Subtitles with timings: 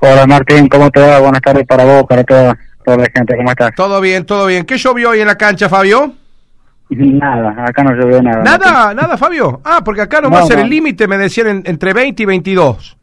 [0.00, 1.18] Hola Martín, ¿cómo te va?
[1.18, 3.70] Buenas tardes para vos, para toda, toda la gente, ¿cómo estás?
[3.74, 4.64] Todo bien, todo bien.
[4.64, 6.12] ¿Qué llovió hoy en la cancha, Fabio?
[6.90, 8.42] Nada, acá no llovió nada.
[8.42, 9.60] Nada, nada, Fabio.
[9.64, 10.62] Ah, porque acá nomás No, no.
[10.62, 12.96] el límite me decían en- entre 20 y 22.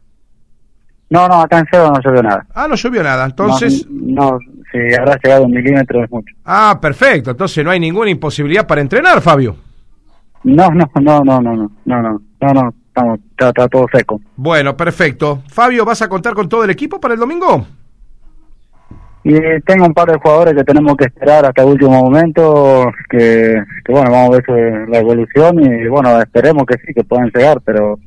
[1.10, 2.46] No, no, acá en Cero no llovió nada.
[2.54, 3.26] Ah, no llovió nada.
[3.26, 4.38] Entonces, No, no,
[4.72, 6.34] si habrá llegado un milímetro es mucho.
[6.46, 7.30] ah, perfecto.
[7.30, 9.54] Entonces no hay ninguna imposibilidad para entrenar, Fabio.
[10.42, 14.20] No, no, no, no, no, no, no, no, no, no, estamos, está, está todo seco.
[14.36, 15.42] Bueno, perfecto.
[15.48, 17.66] Fabio, ¿vas a contar con todo el equipo para el domingo?
[19.22, 22.90] Y eh, tengo un par de jugadores que tenemos que esperar hasta el último momento,
[23.10, 27.30] que, que bueno, vamos a ver la evolución y bueno, esperemos que sí, que puedan
[27.34, 27.98] llegar, pero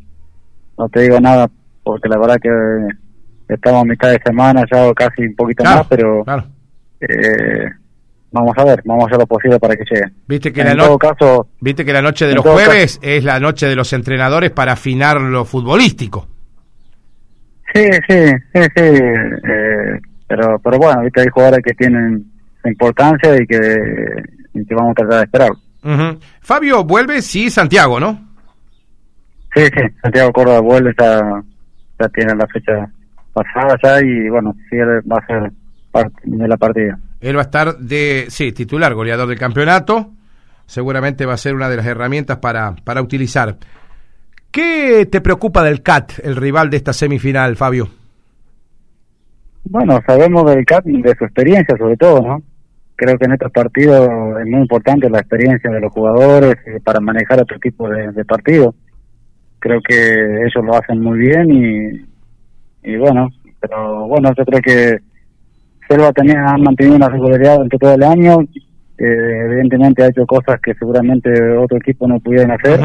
[0.78, 1.50] no te digo nada
[1.84, 2.50] porque la verdad que
[3.54, 6.44] estamos a mitad de semana ya casi un poquito Claro, más, pero claro.
[7.02, 7.66] eh,
[8.32, 10.14] vamos a ver, vamos a hacer lo posible para que lleguen.
[10.28, 13.24] Viste que en la no- todo caso, Viste que la noche de los jueves es
[13.24, 16.28] la noche de los entrenadores para afinar lo futbolístico.
[17.74, 22.26] sí, sí, sí, sí, eh, pero, pero bueno, viste, hay jugadores que tienen
[22.66, 25.52] importancia y que, y que vamos a tratar de esperar.
[25.84, 26.20] Ujú.
[26.42, 28.28] Fabio, vuelve, sí, Santiago, ¿no?
[29.56, 31.22] Sí, sí, Santiago Córdoba vuelve, ya,
[32.00, 32.88] ya tiene la fecha
[33.34, 35.52] pasada ya y bueno, sí, va a ser
[35.92, 37.00] parte de la partida.
[37.22, 40.12] Él va a estar de, sí, titular, goleador del campeonato.
[40.66, 43.58] Seguramente va a ser una de las herramientas para, para utilizar.
[44.52, 47.90] ¿Qué te preocupa del CAT, el rival de esta semifinal, Fabio?
[49.64, 52.42] Bueno, sabemos del CAT de su experiencia sobre todo, ¿no?
[52.96, 54.10] Creo que en estos partidos
[54.42, 58.26] es muy importante la experiencia de los jugadores eh, para manejar otro tipo de, de
[58.26, 58.76] partidos.
[59.60, 65.09] Creo que ellos lo hacen muy bien y, y bueno, pero bueno, yo creo que
[65.90, 68.38] Selva también ha mantenido una regularidad durante todo el año.
[68.98, 72.80] eh, evidentemente ha hecho cosas que seguramente otro equipo no pudieran hacer.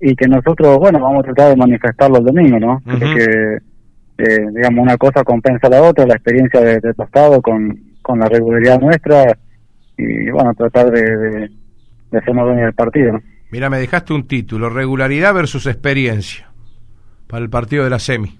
[0.00, 2.80] Y que nosotros, bueno, vamos a tratar de manifestarlo el domingo, ¿no?
[2.84, 3.16] Creo Ujú.
[3.18, 3.56] que,
[4.18, 8.18] eh, digamos, una cosa compensa a la otra, la experiencia de, de Tostado con, con
[8.18, 9.36] la regularidad nuestra
[9.98, 11.50] y, bueno, tratar de, de,
[12.10, 13.20] de hacernos dueños del partido, ¿no?
[13.50, 16.48] Mira, me dejaste un título, regularidad versus experiencia,
[17.26, 18.38] para el partido de la semi.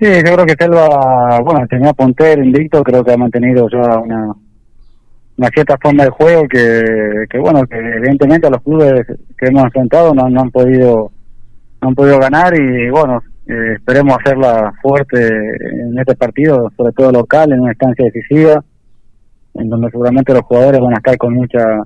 [0.00, 5.50] Sí, yo creo que Selva, bueno, tenía Ponter invicto, creo que ha mantenido ya una,
[5.52, 9.06] cierta forma de juego que, que, bueno, que evidentemente a los clubes
[9.36, 11.12] que hemos enfrentado no, no han podido
[11.82, 17.12] no han podido ganar y bueno, eh, esperemos hacerla fuerte en este partido, sobre todo
[17.12, 18.64] local, en una instancia decisiva,
[19.52, 21.82] en donde seguramente los jugadores van a estar con mucha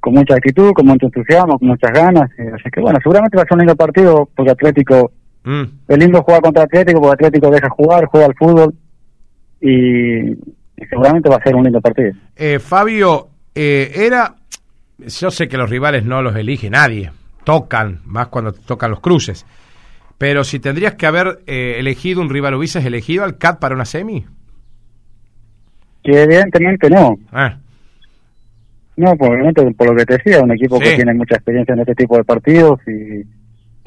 [0.00, 3.46] con mucha actitud, con mucho entusiasmo, con muchas ganas, así que bueno, seguramente va a
[3.46, 5.12] ser un lindo partido porque Atlético
[5.48, 5.62] Mm.
[5.88, 8.74] es lindo jugar contra Atlético porque Atlético deja jugar, juega al fútbol
[9.60, 12.10] y, y seguramente va a ser un lindo partido.
[12.34, 14.34] Eh, Fabio, eh, era,
[14.98, 17.12] yo sé que los rivales no los elige nadie,
[17.44, 19.46] tocan, más cuando tocan los cruces,
[20.18, 23.84] pero si tendrías que haber eh, elegido un rival, ¿hubieses elegido al CAT para una
[23.84, 24.24] semi?
[26.02, 27.56] Que evidentemente no, Ah,
[28.96, 30.84] no, por, por lo que te decía, un equipo Sí.
[30.84, 33.20] que tiene mucha experiencia en este tipo de partidos y,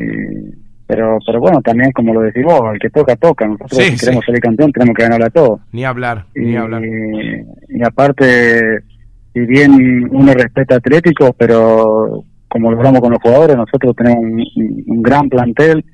[0.04, 3.92] y- pero pero bueno, también como lo decís vos, el que toca, toca, nosotros Sí,
[3.92, 4.26] si queremos sí.
[4.26, 5.60] salir campeón tenemos que ganarle a todos.
[5.72, 6.82] ni hablar, Y, ni hablar.
[6.84, 8.80] y aparte,
[9.34, 14.44] si bien uno respeta Atlético, pero como lo hablamos con los jugadores, nosotros tenemos un,
[14.88, 15.86] un- gran plantel,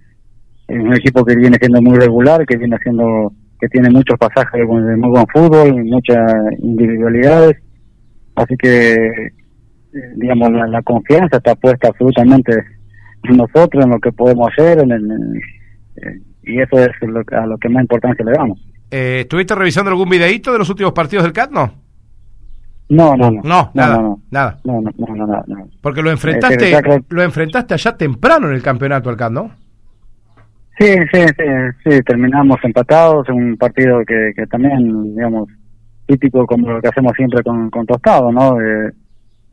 [0.70, 4.62] es un equipo que viene siendo muy regular, que viene haciendo, que tiene muchos pasajes
[4.62, 7.58] de muy buen fútbol, muchas individualidades,
[8.36, 9.32] así que, eh,
[10.16, 12.64] digamos, la, la confianza está puesta absolutamente en
[13.30, 15.42] nosotros, en lo que podemos hacer, en, en-
[15.98, 18.60] eh, y eso es lo, a lo que más importancia le damos.
[18.92, 21.52] Eh, ¿Estuviste revisando algún videíto de los últimos partidos del CAT?
[21.52, 21.72] No,
[22.90, 23.42] No, no, no.
[23.44, 24.20] no, nada, no, no.
[24.30, 24.60] nada.
[24.64, 25.68] No, no, no, no, no, no.
[25.82, 29.52] Porque lo Eh, enfrentaste, creo- lo enfrentaste allá temprano en el campeonato al CAT, ¿no?
[30.78, 31.44] Sí, sí, sí,
[31.90, 35.48] sí, terminamos empatados en un partido que, que también, digamos,
[36.06, 38.56] típico como lo que hacemos siempre con, con Tostado, ¿no?
[38.56, 38.92] De,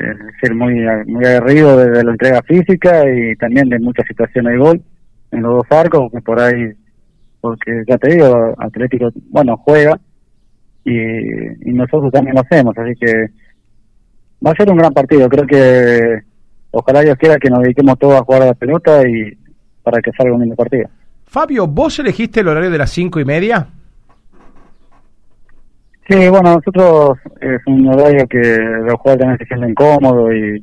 [0.07, 0.75] de ser muy,
[1.07, 4.83] muy aguerrido desde la entrega física y también de muchas situaciones de gol
[5.31, 6.73] en los dos arcos, que por ahí,
[7.41, 9.99] porque ya te digo, Atlético, bueno, juega
[10.85, 13.13] y, y nosotros también lo hacemos, así que
[14.45, 16.21] va a ser un gran partido, creo que
[16.71, 19.33] ojalá Dios quiera que nos dediquemos todos a jugar a la pelota y
[19.83, 20.89] para que salga un lindo partido.
[21.25, 23.69] Fabio, ¿vos elegiste el horario de las cinco y media?
[26.13, 30.63] Sí, bueno, nosotros es un horario que los jugadores también se sienten cómodos y,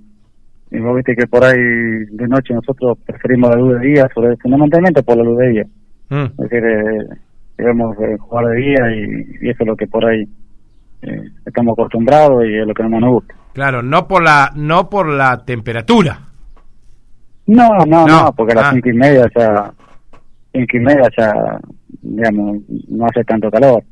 [0.69, 4.37] y vos viste que por ahí de noche nosotros preferimos la luz de día, sobre,
[4.37, 5.65] fundamentalmente por la luz de día.
[6.09, 6.25] Mm.
[6.25, 7.07] Es decir, eh,
[7.57, 10.27] queremos eh, jugar de día y, y eso es lo que por ahí
[11.01, 13.33] eh, estamos acostumbrados y es lo que más nos gusta.
[13.53, 16.19] Claro, no por la, no por la temperatura.
[17.47, 18.71] No, no, No, no, porque a las ah.
[18.73, 19.71] cinco y media ya,
[20.53, 21.59] cinco y media ya,
[22.03, 23.83] digamos, no hace tanto calor.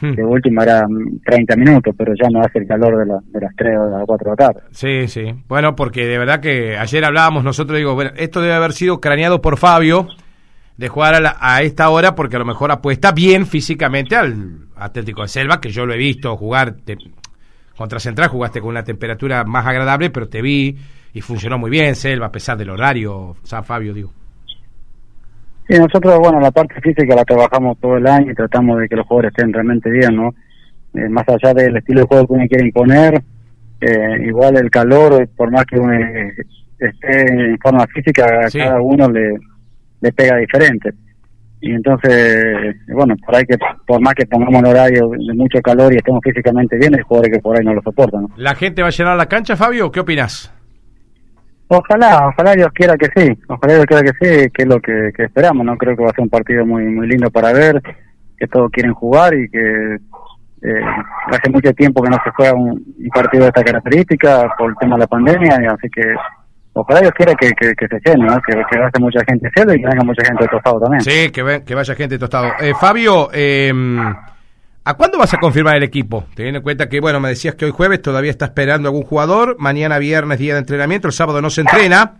[0.00, 0.12] Hmm.
[0.14, 0.86] De última era
[1.26, 4.04] 30 minutos, pero ya no hace el calor de, la- de las 3 o las
[4.06, 4.60] 4 de la tarde.
[4.70, 5.24] Sí, sí.
[5.48, 9.42] Bueno, porque de verdad que ayer hablábamos nosotros, digo, bueno, esto debe haber sido craneado
[9.42, 10.08] por Fabio
[10.76, 14.60] de jugar a, la- a esta hora porque a lo mejor apuesta bien físicamente al
[14.76, 16.96] Atlético de Selva, que yo lo he visto jugar te-
[17.76, 20.76] contra Central, jugaste con una temperatura más agradable, pero te vi
[21.12, 24.12] y funcionó muy bien Selva a pesar del horario, San Fabio, digo.
[25.70, 28.96] Sí, nosotros, bueno, la parte física la trabajamos todo el año y tratamos de que
[28.96, 30.34] los jugadores estén realmente bien, ¿no?
[30.94, 33.22] Eh, más allá del estilo de juego que uno quiere imponer,
[33.80, 36.34] eh, igual el calor, por más que uno eh,
[36.78, 38.58] esté en forma física, a Sí.
[38.58, 39.34] cada uno le,
[40.00, 40.90] le pega diferente.
[41.60, 43.56] Y entonces, bueno, por ahí que,
[43.86, 47.34] por más que pongamos un horario de mucho calor y estemos físicamente bien, hay jugadores
[47.36, 48.28] que por ahí no lo soportan, ¿no?
[48.38, 49.92] ¿La gente va a llenar la cancha, Fabio?
[49.92, 50.52] ¿Qué opinas?
[51.72, 55.12] Ojalá, ojalá Dios quiera que sí, ojalá Dios quiera que sí, que es lo que,
[55.16, 55.76] esperamos, ¿no?
[55.76, 57.80] Creo que va a ser un partido muy muy lindo para ver,
[58.36, 59.94] que todos quieren jugar y que
[60.62, 60.82] eh,
[61.28, 62.84] hace mucho tiempo que no se juega un,
[63.14, 66.02] partido de esta característica por el tema de la pandemia, y así que
[66.72, 68.40] ojalá Dios quiera que, que, que se llene, ¿no?
[68.42, 71.02] Que, que mucha gente cielo y que venga mucha gente de tostado también.
[71.02, 72.48] Sí, que, que vaya gente tostado.
[72.60, 73.72] Eh, Fabio, eh,
[74.84, 76.24] ¿a cuándo vas a confirmar el equipo?
[76.34, 79.56] Teniendo en cuenta que, bueno, me decías que hoy jueves todavía está esperando algún jugador,
[79.58, 82.18] mañana viernes día de entrenamiento, el sábado no se entrena.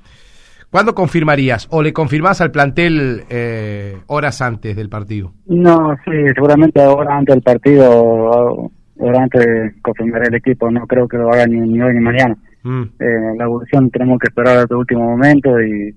[0.70, 1.66] ¿Cuándo confirmarías?
[1.72, 5.32] ¿O le confirmás al plantel eh, horas antes del partido?
[5.46, 8.70] No, sí, seguramente ahora antes del partido,
[9.00, 12.00] ahora antes de confirmar el equipo, no creo que lo haga ni, ni hoy ni
[12.00, 12.36] mañana.
[12.62, 15.92] Mm, eh, la evolución tenemos que esperar hasta el último momento y,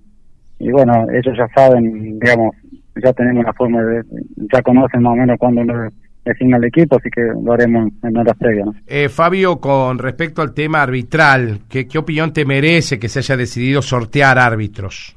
[0.57, 2.55] y bueno, ellos ya saben, digamos,
[2.95, 4.01] ya tenemos una forma de,
[4.51, 5.89] ya conocen más o menos cuándo uno
[6.25, 8.67] designa el equipo, así que lo haremos en horas previas.
[8.67, 8.73] ¿no?
[8.87, 13.37] Eh, Fabio, con respecto al tema arbitral, ¿qué, ¿qué opinión te merece que se haya
[13.37, 15.15] decidido sortear árbitros?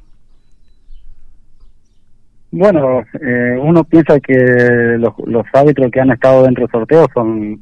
[2.51, 4.33] Bueno, eh, uno piensa que
[4.97, 7.59] los, los árbitros que han estado dentro del sorteo son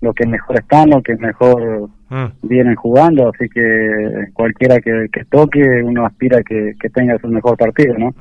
[0.00, 5.24] los que mejor están, los que mejor Mm, vienen jugando, así que cualquiera que, que
[5.26, 8.12] toque, uno aspira que, que tenga su mejor partido, ¿no?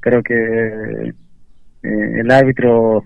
[0.00, 0.34] creo que
[1.82, 3.04] eh, el árbitro,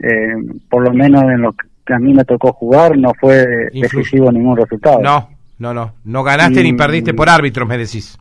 [0.00, 0.34] eh,
[0.68, 4.56] por lo menos en lo que a mí me tocó jugar, no fue decisivo ningún
[4.56, 5.00] resultado.
[5.02, 5.92] No, no, no.
[6.04, 8.18] No ganaste ni perdiste por árbitros, me decís.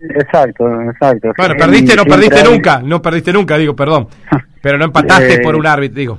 [0.00, 1.32] Exacto, exacto.
[1.36, 4.06] Bueno, perdiste, no perdiste hay- nunca, no perdiste nunca, digo, perdón.
[4.62, 6.18] Pero no empataste Eh, por un árbitro, digo.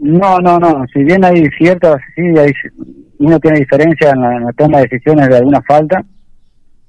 [0.00, 0.84] No, no, no.
[0.92, 2.52] Si bien hay ciertas, sí, hay,
[3.18, 6.02] uno tiene diferencia en la, en la toma de decisiones de alguna falta,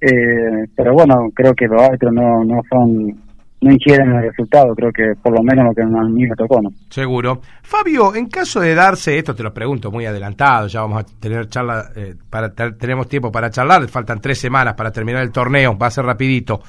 [0.01, 3.15] eh, pero bueno, creo que los árbitros no, no son,
[3.61, 4.75] no inciden en el resultado.
[4.75, 6.69] Creo que por lo menos lo que a mí me tocó, ¿no?
[6.89, 7.41] Seguro.
[7.63, 11.47] Fabio, en caso de darse, esto te lo pregunto muy adelantado, ya vamos a tener
[11.49, 15.77] charla, eh, para, te- tenemos tiempo para charlar, faltan tres semanas para terminar el torneo,
[15.77, 16.61] va a ser rapidito.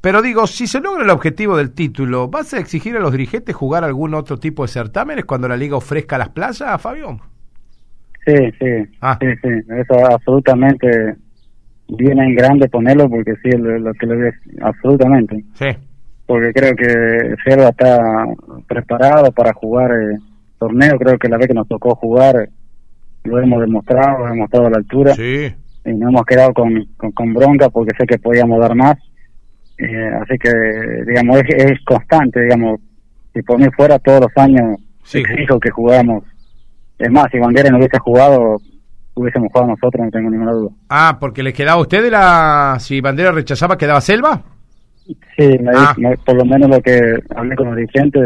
[0.00, 3.54] Pero digo, si se logra el objetivo del título, ¿vas a exigir a los dirigentes
[3.56, 7.18] jugar algún otro tipo de certámenes cuando la liga ofrezca las plazas, Fabio?
[8.26, 8.66] Sí, sí,
[9.00, 9.16] Ah.
[9.20, 11.16] sí, sí, eso absolutamente
[11.88, 15.66] viene en grande ponerlo porque sí, lo, lo que lo ves, absolutamente, Sí.
[16.26, 17.98] Porque creo que Selva está
[18.66, 20.18] preparado para jugar eh,
[20.58, 22.48] torneo, creo que la vez que nos tocó jugar
[23.24, 25.54] lo hemos demostrado, hemos estado a la altura Sí.
[25.84, 28.96] y nos hemos quedado con, con, con bronca porque sé que podíamos dar más,
[29.78, 30.50] Eh, así que
[31.06, 32.80] digamos es, es constante, digamos,
[33.34, 35.18] si por mí fuera todos los años Sí.
[35.18, 36.24] exijo que jugáramos
[36.98, 38.56] es más, si Bandera no hubiese jugado,
[39.14, 40.70] hubiésemos jugado nosotros, no tengo ninguna duda.
[40.88, 42.76] Ah, porque le quedaba a usted de la...
[42.80, 44.42] Si Bandera rechazaba, ¿quedaba Selva?
[45.36, 45.94] Sí, me Ah.
[45.98, 48.22] me- por lo menos lo que hablé con los dirigentes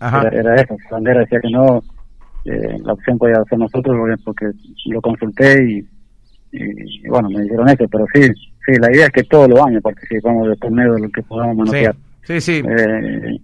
[0.00, 0.76] era, era eso.
[0.76, 1.82] Si Bandera decía que no,
[2.44, 4.46] eh, la opción podía ser nosotros porque,
[4.86, 5.86] lo consulté y,
[6.52, 8.22] y, bueno, me dijeron eso, pero sí,
[8.66, 11.54] sí, la idea es que todos los años participamos del torneo de lo que podamos
[11.54, 11.58] Sí.
[11.60, 11.96] manotear.
[12.24, 12.62] Sí, sí.
[12.68, 13.38] Eh,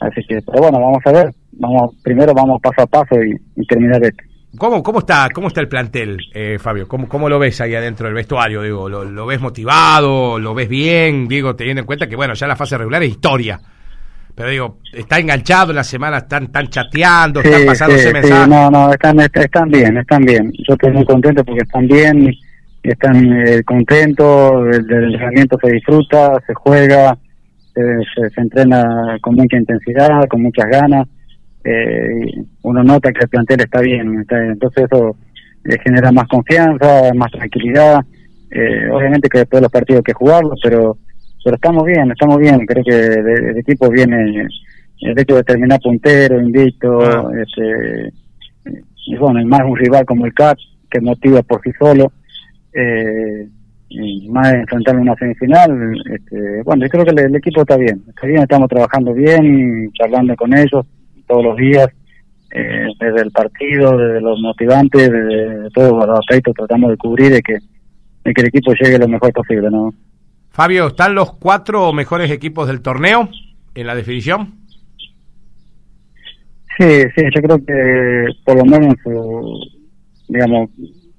[0.00, 1.32] así que, pero bueno, vamos a ver.
[1.52, 4.22] vamos Primero vamos paso a paso y, y terminar esto.
[4.58, 6.86] ¿Cómo, cómo, está, ¿Cómo está el plantel, eh, Fabio?
[6.86, 8.60] ¿Cómo, ¿Cómo lo ves ahí adentro del vestuario?
[8.62, 10.38] Digo, ¿lo, ¿Lo ves motivado?
[10.38, 11.26] ¿Lo ves bien?
[11.26, 13.58] Digo, teniendo en cuenta que, bueno, ya la fase regular es historia.
[14.34, 18.48] Pero digo, está enganchado en la semana, están, están chateando, están Sí, pasándose sí, mensajes.
[18.48, 20.52] no, no, están, est- están bien, están bien.
[20.68, 22.34] Yo estoy muy contento porque están bien,
[22.82, 27.16] están eh, contentos, el, el entrenamiento se disfruta, se juega,
[27.74, 27.80] eh,
[28.14, 31.06] se, se entrena con mucha intensidad, con muchas ganas.
[31.64, 35.16] Eh, uno nota que el plantel está bien, está- entonces eso
[35.64, 38.00] eh, genera más confianza, más tranquilidad.
[38.50, 40.96] Eh, obviamente que después de los partidos hay que jugarlos, pero
[41.44, 42.64] pero estamos bien, estamos bien.
[42.66, 44.46] Creo que de- el equipo viene
[45.00, 47.30] el hecho de terminar puntero, invicto, Ah.
[47.42, 48.12] este,
[49.06, 50.56] y bueno, y más un rival como el CAT,
[50.88, 52.12] que motiva por sí solo.
[52.72, 53.48] Eh,
[53.88, 56.00] y más enfrentar una semifinal.
[56.10, 60.34] Este, bueno, yo creo que el, equipo está bien, está bien, estamos trabajando bien, charlando
[60.36, 60.86] con ellos
[61.32, 61.88] todos los días,
[62.50, 67.40] eh, desde el partido, desde los motivantes, desde todos los aspectos, tratamos de cubrir de
[67.40, 67.54] que,
[68.24, 69.94] de que el equipo llegue lo mejor posible, ¿no?
[70.50, 73.30] Fabio, ¿están los cuatro mejores equipos del torneo
[73.74, 74.52] en la definición?
[76.76, 78.94] Sí, sí, yo creo que por lo menos,
[80.28, 80.68] digamos,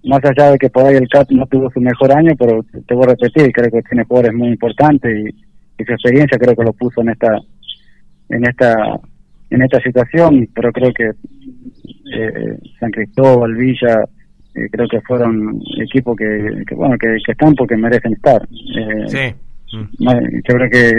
[0.04, 2.94] más allá de que por ahí el CAP no tuvo su mejor año, pero te
[2.94, 6.72] voy a repetir, creo que tiene jugadores muy importantes y, su experiencia creo que lo
[6.72, 7.28] puso en esta
[8.30, 9.02] en esta
[9.54, 14.04] en esta situación, pero creo que eh, San Cristóbal, Villa,
[14.56, 18.42] eh, creo que fueron equipos que, bueno que, están porque merecen estar.
[18.42, 19.78] Eh, sí.
[19.78, 20.08] Mm.
[20.48, 20.92] Yo creo que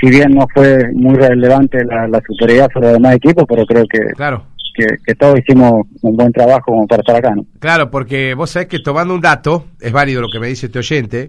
[0.00, 3.84] si bien no fue muy relevante la, la superioridad sobre los demás equipos, pero creo
[3.86, 7.44] que claro que, todos hicimos un buen trabajo para estar acá, ¿no?
[7.58, 10.78] Claro, porque vos sabés que tomando un dato, es válido lo que me dice este
[10.78, 11.28] oyente,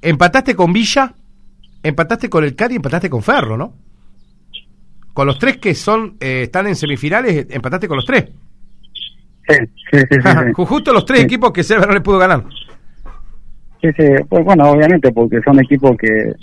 [0.00, 1.12] empataste con Villa,
[1.82, 3.72] empataste con el Cari, empataste con Ferro, ¿no?
[5.16, 8.26] Con los tres que son eh, están en semifinales, empataste con los tres.
[9.48, 9.56] Sí,
[9.90, 10.52] sí, sí.
[10.52, 12.44] Justo los tres equipos que Cerro no le pudo ganar.
[13.80, 16.34] Sí, sí, pues bueno, obviamente, porque son equipos que,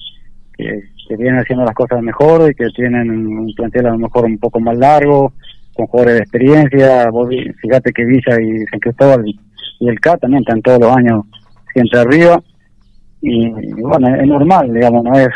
[0.58, 4.26] que, que vienen haciendo las cosas mejor y que tienen un plantel a lo mejor
[4.26, 5.34] un poco más largo,
[5.76, 7.12] con jugadores de experiencia.
[7.12, 7.30] Vos
[7.62, 11.26] fíjate que Villa y San Cristóbal y el K también están todos los años
[11.74, 12.42] siempre arriba.
[13.22, 13.50] Y,
[13.84, 15.30] bueno, es normal, digamos, no es,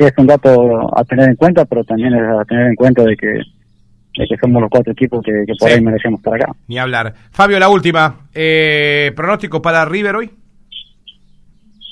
[0.00, 3.02] sí es un dato a tener en cuenta, pero también es a tener en cuenta
[3.02, 6.52] de que, de que somos los cuatro equipos que, por ahí merecemos estar acá.
[6.68, 7.12] Ni hablar.
[7.30, 8.20] Fabio, la última.
[8.32, 10.30] Eh, ¿Pronóstico para River hoy?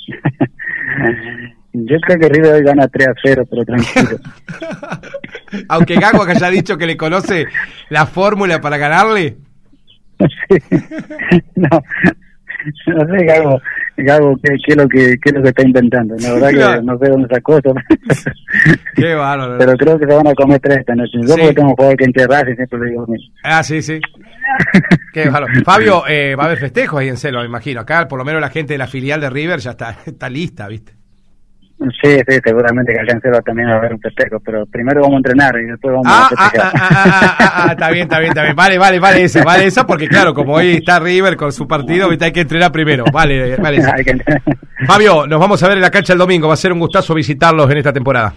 [1.75, 4.19] Yo creo que River hoy gana 3 a 0, pero tranquilo.
[5.69, 7.47] Aunque Gago haya dicho que le conoce
[7.91, 9.37] la fórmula para ganarle.
[10.51, 10.59] Sí.
[11.55, 11.69] No,
[12.89, 13.61] no sé, Gago,
[14.05, 16.15] Gago ¿qué, qué, es lo que, qué es lo que está intentando.
[16.21, 17.75] La verdad que no sé dónde sacó eso.
[18.95, 19.59] Qué bárbaro.
[19.59, 21.19] Pero creo que se van a comer tres esta noche.
[21.23, 23.07] Yo porque tengo un jugador que enterrarse siempre le digo
[23.43, 24.01] Ah, sí, sí.
[25.13, 25.53] Qué bárbaro.
[25.65, 27.81] Fabio, eh, va a haber festejos ahí en Celo, me imagino.
[27.81, 30.69] Acá, por lo menos la gente de la filial de River ya está, está lista,
[30.69, 30.98] ¿viste?
[32.03, 35.19] Sí, sí, seguramente que al también va a haber un festejo, pero primero vamos a
[35.19, 36.73] entrenar y después vamos a festejar.
[36.75, 38.57] Ah, ah, ah, está bien, está bien, está bien.
[38.57, 42.09] Vale, vale, vale esa, vale esa, porque claro, como hoy está River con su partido,
[42.11, 43.05] hay que entrenar primero.
[43.13, 43.95] Vale, vale esa.
[44.87, 46.49] Fabio, nos vamos a ver en la cancha el domingo.
[46.49, 48.35] Va a ser un gustazo visitarlos en esta temporada.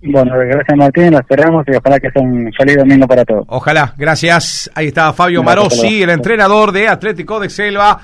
[0.00, 3.44] Bueno, gracias Martín, lo esperamos y ojalá que sea un feliz domingo para todos.
[3.48, 4.70] Ojalá, gracias.
[4.74, 8.00] Ahí está Fabio Marossi, el entrenador de Atlético de Selva.